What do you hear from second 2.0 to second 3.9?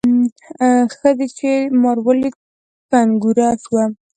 ولید کنګوره شوه.